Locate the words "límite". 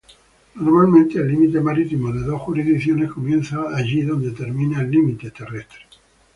1.27-1.61, 4.89-5.29